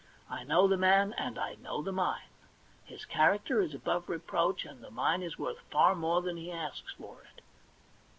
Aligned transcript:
I 0.31 0.43
know 0.43 0.67
the 0.67 0.79
man 0.79 1.13
and 1.13 1.37
I 1.37 1.57
know 1.61 1.83
the 1.83 1.91
mine. 1.91 2.31
His 2.85 3.05
character 3.05 3.61
is 3.61 3.75
above 3.75 4.09
reproach, 4.09 4.65
and 4.65 4.83
the 4.83 4.89
mine 4.89 5.21
is 5.21 5.37
worth 5.37 5.59
far 5.69 5.93
more 5.93 6.23
than 6.23 6.37
he 6.37 6.51
asks 6.51 6.91
for 6.97 7.21
it.' 7.21 7.43